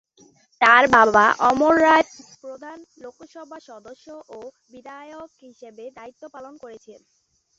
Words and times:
তার 0.61 0.83
বাবা 0.95 1.25
অমর 1.49 1.75
রায় 1.83 2.05
প্রধান 2.43 2.77
লোকসভা 3.03 3.57
সদস্য 3.69 4.05
ও 4.29 4.39
বিধায়ক 4.69 5.29
হিসেবে 5.43 5.83
দায়িত্ব 5.97 6.23
পালন 6.35 6.53
করেছেন। 6.63 6.99